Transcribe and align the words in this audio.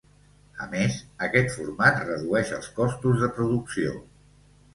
A 0.63 0.67
més, 0.69 0.95
aquest 1.27 1.53
format 1.57 1.99
redueix 2.07 2.55
els 2.57 2.71
costos 2.81 3.21
de 3.27 3.31
producció. 3.37 3.95